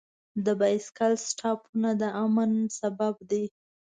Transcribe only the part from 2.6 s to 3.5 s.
سبب دی.